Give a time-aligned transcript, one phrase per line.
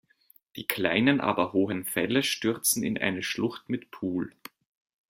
[0.55, 4.31] Die kleinen aber hohen Fälle stürzen in eine Schlucht mit Pool.